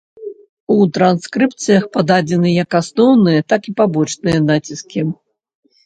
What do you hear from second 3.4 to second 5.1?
так і пабочныя націскі.